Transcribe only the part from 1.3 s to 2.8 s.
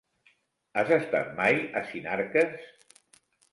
mai a Sinarques?